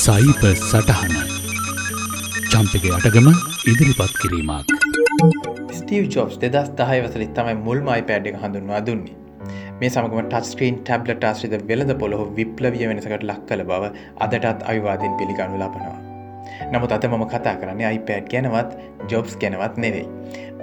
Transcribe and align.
සයිප 0.00 0.42
සටහන 0.50 1.14
චම්පක 2.52 2.84
අටගම 2.96 3.26
ඉදිරිපත් 3.70 4.12
කිරීමක් 4.20 4.70
ස්ටීව් 5.78 6.04
ජොබ්ස් 6.14 6.36
දෙදස් 6.44 6.68
දහය 6.78 6.98
වසලින් 7.06 7.32
තමයි 7.38 7.54
මුල්ම 7.66 7.88
iPad 7.96 8.28
එක 8.30 8.36
හඳුන්වා 8.42 8.80
දුන්නේ 8.86 9.16
මේ 9.80 9.90
සමගම 9.90 10.30
ටස්ක්‍රීන් 10.34 10.78
ටැබ්ලට 10.80 11.26
ආශ්‍රිත 11.30 11.56
වෙළඳ 11.70 11.92
පොළොහ 12.02 12.22
විප්ලවිය 12.38 12.86
වෙනසකට 12.90 13.26
ලක් 13.30 13.42
කළ 13.50 13.64
බව 13.70 13.90
අදටත් 14.26 14.64
අවිවාදින් 14.70 15.18
පිළිගනු 15.20 15.58
ලබනවා. 15.62 15.98
නමුත් 16.72 16.94
අත 16.96 17.04
මම 17.10 17.24
කතා 17.34 17.54
කරන්නේ 17.62 17.90
iPad 17.98 18.30
ගැනවත් 18.34 18.70
ජොබ්ස් 19.12 19.34
ගැනවත් 19.42 19.76
නෙවෙයි. 19.84 20.06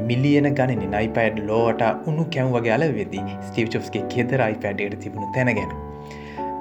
මිලියන 0.09 0.49
ගණනින් 0.59 0.95
iPad 1.05 1.43
ලෝවට 1.51 1.83
උුණු 2.07 2.25
කැව් 2.37 2.55
වගේ 2.55 2.73
අලවෙදී 2.77 3.27
ස්ටීව් 3.49 3.69
චොප්ස්ගේ 3.75 4.07
කෙදර 4.15 4.43
iPadයට 4.53 4.97
තිබුණු 5.05 5.29
තැන 5.37 5.53
ගැන. 5.59 5.77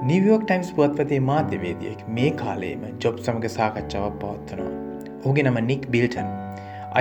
නිවියෝක් 0.03 0.43
ටයිම්ස් 0.43 0.67
පුවත්පතේ 0.77 1.19
මාධ්‍යවේදියෙක් 1.27 2.01
මේ 2.15 2.31
කාලේම 2.41 2.81
ජොබ් 3.03 3.15
සමඟ 3.21 3.49
සාකච්ඡාවක් 3.49 4.19
පවත්වනවා. 4.21 4.73
ඔහුගේ 5.23 5.43
නම 5.43 5.57
නික් 5.69 5.87
බිල්ටන්. 5.93 6.29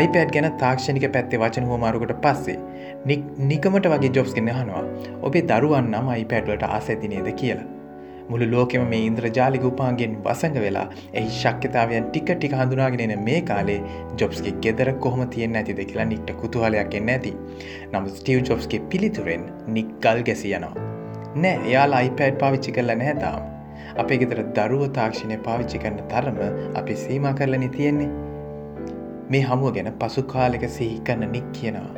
iPad 0.03 0.33
ගැන 0.37 0.49
තාක්ෂණික 0.63 1.05
පැත්තේ 1.17 1.41
වචන 1.43 1.69
හෝමාරුකට 1.71 2.15
පස්සේ 2.25 2.57
නිකමට 3.51 3.89
වගේ 3.93 4.13
ජොබ්ස් 4.19 4.33
ගෙන 4.39 4.49
හනවා 4.55 4.85
ඔබේ 5.23 5.45
දරුවන් 5.53 5.93
නම් 5.93 6.09
iPadවලට 6.15 6.65
ආසැතිනේද 6.69 7.31
කියලා. 7.43 7.69
මුළු 8.31 8.51
ලෝකෙම 8.55 8.89
මේ 8.95 9.03
ඉන්ද්‍රජාලික 9.11 9.69
උපාන්ගෙන් 9.73 10.17
වසඟ 10.25 10.59
වෙලා 10.65 10.89
එහි 11.13 11.29
ශක්්‍යතාවයන් 11.43 12.11
ටික 12.11 12.33
ටික 12.33 12.59
හඳුනාගෙනෙන 12.63 13.25
මේ 13.29 13.41
කාලේ 13.53 13.79
ජොබ්ස්ගේ 14.19 14.57
ගෙදර 14.65 14.95
කොහොම 15.07 15.29
තියෙන් 15.37 15.63
ඇතිද 15.63 15.85
කියලා 15.85 16.11
නික්ට 16.15 16.37
kutuහලයක් 16.41 17.01
එන්න 17.03 17.15
ඇති. 17.19 17.37
නමු 17.93 18.19
ස්ටීව් 18.19 18.45
ජොබ්ස්ගේ 18.51 18.85
පිළිතුරෙන් 18.91 19.49
නික් 19.79 19.97
ගල් 20.01 20.29
ගැසි 20.31 20.59
යනවා. 20.59 20.86
නෑ 21.43 21.57
එයාලා 21.69 22.01
iPad 22.09 22.37
පාවිච්චි 22.43 22.73
කරල 22.77 22.93
නැතාම් 23.01 23.43
අපේ 24.03 24.19
ගෙතර 24.23 24.41
දරුව 24.59 24.85
තාක්ෂණය 24.99 25.37
පාවිච්චි 25.47 25.81
කරන 25.83 25.99
තරම 26.13 26.39
අපි 26.81 26.97
සීම 27.03 27.27
කරලනි 27.41 27.69
තියෙන්නේ. 27.77 28.11
මේ 29.31 29.43
හමුව 29.51 29.75
ගැන 29.77 29.91
පසු 30.03 30.25
කාලෙක 30.33 30.65
සිහි 30.77 30.99
කරන්න 31.09 31.33
නික් 31.37 31.49
කියනවා. 31.59 31.93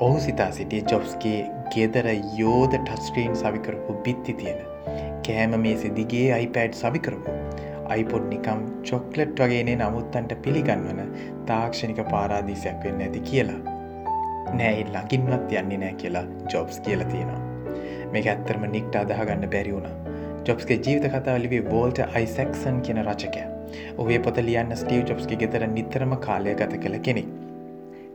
ඔහු 0.00 0.18
සිතා 0.26 0.50
සිටිය 0.58 0.82
ජොබ්ස්ගේ 0.92 1.38
ගෙදර 1.74 2.08
යෝධ 2.40 2.76
ටස්ක්‍රීන් 2.78 3.38
සවිකරපු 3.42 3.98
බිත්ති 4.04 4.34
තියෙන. 4.42 4.60
කෑම 5.26 5.58
මේ 5.64 5.76
සිදිගේ 5.84 6.28
iPad 6.42 6.78
සවිකරපු 6.82 7.38
අයිපොඩ් 7.94 8.30
නිකම් 8.34 8.62
චොක්ලට් 8.90 9.42
වගේනේ 9.42 9.80
නමුත්තන්ට 9.82 10.38
පිළිගන්වන 10.46 11.02
තාක්ෂණික 11.50 12.00
පාරාදීසයක් 12.12 12.86
වෙන්න 12.86 13.04
ඇති 13.08 13.26
කියලා. 13.30 13.60
නෑ 14.60 14.86
ළඟින්වත් 14.94 15.60
යන්නේ 15.60 15.84
නෑ 15.84 16.00
කියලා 16.02 16.30
ජොබ්ස් 16.54 16.80
කියල 16.88 17.04
තියෙනවා. 17.12 17.45
මේක 18.12 18.28
ඇත්තරම 18.32 18.66
නික්ට 18.74 18.98
අදහගන්න 19.02 19.48
බැරි 19.54 19.72
වුණ. 19.72 19.88
ජොබ්ස්ගේ 20.48 20.78
ජීවිත 20.78 21.06
කතාව 21.12 21.40
ලිවේ 21.44 21.62
වෝල්ට 21.70 22.00
අයිසැක්සන් 22.06 22.78
කියන 22.86 23.02
රචකය. 23.04 23.42
ඔහේ 23.98 24.18
පොත 24.18 24.38
ලියන්න 24.48 24.76
ස්ටීව් 24.76 25.02
ජොබ්ස්ගේ 25.10 25.40
ගෙතර 25.42 25.66
නිතරම 25.72 26.14
කාලය 26.26 26.54
ගත 26.54 26.80
කළ 26.84 26.98
කෙනෙක්. 27.00 27.32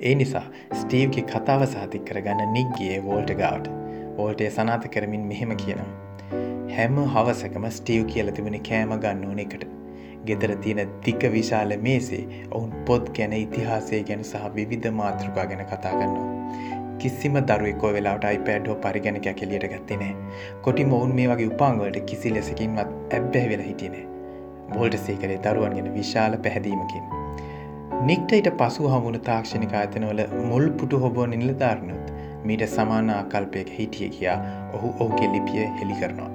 ඒ 0.01 0.15
නිසා 0.15 0.45
ස්ටීව්ගේ 0.73 1.25
කතාව 1.33 1.65
සාතික් 1.73 2.05
කරගන්න 2.05 2.53
නික්ගේ 2.53 3.01
වෝල්ට 3.03 3.35
ගවට. 3.35 3.75
වෝල්ටය 4.17 4.49
සනාත 4.51 4.87
කරමින් 4.87 5.27
මෙහෙම 5.27 5.53
කියනවා. 5.57 5.91
හැම 6.71 6.97
හවසකම 7.13 7.69
ස්ටීව් 7.77 8.09
කියල 8.11 8.31
තිබුණ 8.31 8.59
කෑම 8.63 8.97
ගන්න 8.97 9.29
ඕන 9.29 9.45
එකට. 9.45 9.65
ගෙදර 10.25 10.51
තියෙන 10.63 10.89
දික 11.05 11.23
විශාල 11.33 11.73
මේසේ 11.79 12.21
ඔවුන් 12.51 12.71
පොත් 12.85 13.09
ගැන 13.17 13.33
ඉතිහාසය 13.35 14.03
ගැන 14.03 14.23
සහ 14.23 14.51
විවිධ 14.55 14.91
මාතෘකා 14.93 15.45
ගැන 15.45 15.65
කතා 15.65 15.93
කරනවා. 15.93 16.27
කිසිම 17.03 17.41
දරුවෙකෝ 17.43 17.93
වෙලාට 17.97 18.29
iPad 18.31 18.71
හෝ 18.71 18.77
පරිගැනක 18.85 19.27
කෙලියට 19.41 19.67
ගත්තිනෑ 19.73 20.13
කොටි 20.67 20.87
මොවුන් 20.93 21.15
මේ 21.19 21.27
වගේ 21.31 21.51
උපාංගවලට 21.53 21.99
කිසි 22.11 22.33
ලෙසකින්වත් 22.37 23.13
ඇබ්බැහ 23.17 23.45
වෙලා 23.51 23.69
හිටිනේ 23.69 24.05
බෝල්ට 24.73 25.01
සේකරේ 25.05 25.39
දරුවන් 25.45 25.77
ගෙන 25.77 25.93
විශාල 25.95 26.37
පැහැදීමකින් 26.45 27.03
නික්ට 28.01 28.31
ඊට 28.33 28.49
පසු 28.59 28.91
හමුණු 28.91 29.19
තාක්ෂණික 29.25 29.73
අතනවල 29.79 30.21
මුල් 30.49 30.69
පුටු 30.77 30.99
හොබෝ 30.99 31.25
නිලධාරණුත් 31.31 32.07
මීට 32.43 32.63
සමාන 32.69 33.09
ආකල්පයක 33.15 33.69
හිටිය 33.77 34.09
කියා 34.09 34.37
ඔහු 34.73 34.93
ඕගේ 34.99 35.29
ලිපිය 35.33 35.65
හෙළි 35.79 35.97
කරනවා. 35.99 36.31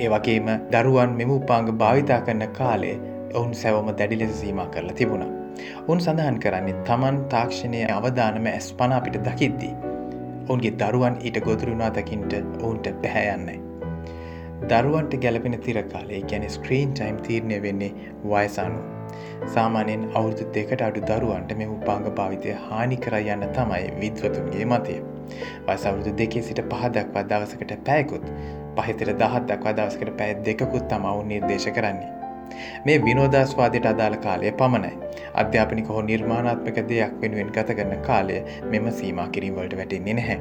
ඒ 0.00 0.08
වගේම 0.08 0.48
දරුවන් 0.72 1.12
මෙම 1.18 1.34
උපාංග 1.36 1.68
භාවිතා 1.82 2.20
කරන 2.20 2.48
කාලේ 2.58 2.96
ඔවුන් 3.34 3.54
සැවම 3.54 3.90
දැඩි 3.98 4.20
ලෙස 4.20 4.40
සීම 4.40 4.62
කරලා 4.74 4.98
තිබුණා. 5.00 5.30
උන් 5.84 6.00
සඳහන් 6.00 6.36
කරන්නේ 6.38 6.74
තමන් 6.86 7.16
තාක්ෂණය 7.28 7.78
අවධානම 7.90 8.44
ඇස් 8.48 8.66
පනාපිට 8.74 9.16
දකිද්දී. 9.20 9.70
ඔවුන්ගේ 10.44 10.70
දරුවන් 10.78 11.16
ඊට 11.20 11.40
ගොදුරුණා 11.40 11.88
දකිින්ට 11.90 12.36
ඔවුන්ට 12.36 12.86
පැහැයන්නේ. 13.02 13.56
දරුවන්ට 14.64 15.16
ගැලපෙන 15.16 15.58
තිරකාලේ 15.60 16.22
ගැන 16.24 16.46
ස්ක්‍රීන් 16.50 16.92
ටයිම් 16.92 17.18
තීරණය 17.18 17.58
වෙන්නේ 17.62 17.90
වයසානු. 18.26 18.78
සාමානයෙන් 19.48 20.06
අවුරුදු 20.14 20.48
දෙකට 20.54 20.82
අඩු 20.82 21.04
දරුවන්ට 21.10 21.56
මෙ 21.56 21.68
උපාංග 21.68 22.08
භාවිතය 22.12 22.56
හානි 22.62 22.96
කර 22.98 23.18
යන්න 23.18 23.46
තමයි 23.50 23.92
විද්වතුන්ගේ 24.00 24.64
මතය. 24.66 24.98
වසවුරුදු 25.66 26.16
දෙකේ 26.16 26.42
සිට 26.42 26.64
පහදක්වා 26.70 27.28
දවසකට 27.28 27.78
පැයකුත් 27.84 28.32
පහිතර 28.78 29.14
දහත් 29.16 29.46
දක්වා 29.48 29.72
දවසකට 29.74 30.18
පැය 30.18 30.42
දෙකුත් 30.44 30.88
තම 30.88 31.04
ඔවුන් 31.06 31.28
නිර්දේශ 31.28 31.72
කරන්නේ. 31.72 32.21
මේ 32.86 32.98
විනෝදස්වාදයට 33.04 33.90
අදාළ 33.92 34.16
කාලය 34.26 34.52
පමණයි. 34.62 34.94
අධ්‍යාපනික 35.34 35.92
හෝ 35.92 36.02
නිර්මාණාත්මක 36.08 36.80
දෙයක් 36.90 37.14
වෙනුවෙන් 37.22 37.52
ගත 37.58 37.78
කරන 37.78 37.94
කාලය 38.08 38.40
මෙම 38.72 38.90
සීමා 38.98 39.28
කිරීමවලට 39.36 39.76
වැටෙන්නේ 39.76 40.14
නැහැ. 40.14 40.40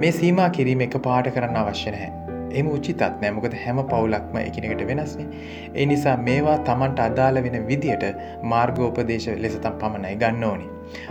මේ 0.00 0.12
සීමා 0.12 0.48
කිරීම 0.50 0.88
එක 0.88 0.98
පාට 1.08 1.30
කරන්න 1.36 1.60
අවශ්‍ය 1.62 1.94
නැහැ. 1.96 2.28
එම 2.52 2.68
උචිතත් 2.74 3.02
නෑමකද 3.22 3.54
හැම 3.64 3.80
පවුලක්ම 3.92 4.36
එකනෙකට 4.42 4.82
වෙනස්නේ. 4.90 5.28
ඒ 5.74 5.86
නිසා 5.92 6.16
මේවා 6.28 6.58
තමන්ට 6.68 7.04
අදාළ 7.06 7.42
වෙන 7.46 7.66
විදියට 7.70 8.04
මාර්ගෝපදේශ 8.52 9.28
ලෙසතම් 9.44 9.78
පමණයි 9.82 10.16
ගන්න 10.24 10.44
ඕනි. 10.50 10.68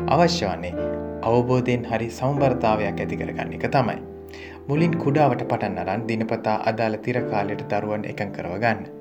අවශ්‍ය 0.08 0.46
වන්නේ 0.52 0.74
අවබෝධයෙන් 1.24 1.90
හරි 1.92 2.10
සෞම්බර්තාවයක් 2.20 3.02
ඇති 3.06 3.24
කරගන්න 3.24 3.58
එක 3.60 3.68
තමයි. 3.72 4.00
මුලින් 4.68 5.00
කුඩාවට 5.04 5.50
පටන් 5.50 5.82
අරන් 5.84 6.08
දිනපතා 6.08 6.62
අදාළ 6.72 7.02
තිර 7.08 7.22
කාලයට 7.32 7.68
දරුවන් 7.72 8.08
එකන් 8.14 8.32
කරව 8.38 8.62
ගන්න. 8.64 8.97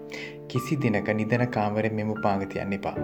කිසි 0.50 0.76
දිනක 0.82 1.08
නිදන 1.20 1.46
කාමරෙන් 1.56 1.96
මෙම 2.00 2.12
පාගතියන්න 2.26 2.76
එපා. 2.78 2.96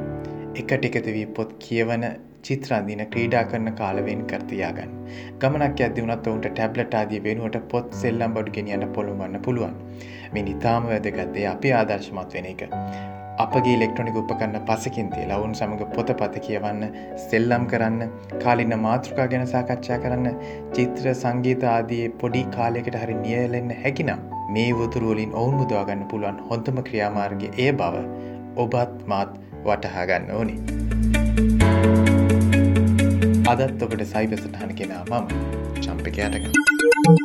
එකට 0.54 0.84
එකතු 0.88 1.16
වී 1.16 1.26
පොත් 1.36 1.52
කියවන 1.64 2.04
චිත්‍රන්දින 2.46 3.02
ක්‍රීඩා 3.12 3.44
කරන 3.44 3.72
කාලවෙන් 3.80 4.24
කරතියාගන්න. 4.32 4.92
ගමනක් 5.40 5.86
ඇද 5.86 6.02
වනත් 6.02 6.26
ඔවුන්ට 6.26 6.50
ටැබ්ලට 6.50 6.98
ආදිය 7.00 7.22
වෙනුවට 7.28 7.58
පොත් 7.72 7.96
සෙල්ලම් 8.02 8.36
බඩු 8.36 8.54
ගෙනියන්න 8.58 8.86
පොළුවන්න 8.98 9.40
පුළුවන්. 9.46 9.78
මේ 10.34 10.46
නිතාම 10.50 10.92
වැදගත්දේ 10.92 11.48
අපි 11.54 11.74
ආදර්ශමත් 11.80 12.38
වෙන 12.38 12.50
එක. 12.52 12.68
අපගේ 13.38 13.74
ඉලෙක්ට්‍රොනික 13.76 14.16
උපකරන්න 14.16 14.58
පසකින් 14.68 15.08
තියලා 15.14 15.38
ඔවුන් 15.38 15.54
සමඟ 15.54 15.94
පොතපත 15.96 16.36
කියවන්න 16.46 16.82
සෙල්ලම් 17.28 17.64
කරන්න 17.66 18.12
කාලින්න 18.44 18.76
මාතෘකා 18.86 19.26
ගැන 19.32 19.48
සාකච්ඡා 19.54 19.98
කරන්න 20.04 20.38
චිත්‍ර 20.76 21.08
සංගීත 21.14 21.64
ආදී 21.72 22.04
පොඩි 22.22 22.44
කාලයකට 22.56 23.02
හරි 23.02 23.18
නියලෙන්න 23.24 23.74
හැකිනම් 23.82 24.31
මේ 24.54 24.70
වතුරුවලින් 24.72 25.34
ඔවුන් 25.34 25.54
මුදවාගන්න 25.54 26.04
පුළුවන් 26.10 26.40
හොඳම 26.48 26.78
ක්‍රියාමාර්ග 26.88 27.42
ඒ 27.56 27.70
බව 27.72 28.02
ඔබත් 28.56 29.06
මාත් 29.06 29.32
වටහාගන්න 29.64 30.30
ඕනි. 30.38 30.56
අදත් 33.52 33.82
ඔබට 33.82 34.04
සයිපසටහන 34.12 34.74
කෙනා 34.74 35.04
මම 35.10 35.26
චම්පකයාටක. 35.80 37.21